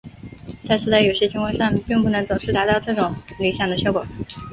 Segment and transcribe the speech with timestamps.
[0.67, 4.03] 但是在有些情况上并不能总是达到这种理想的效果。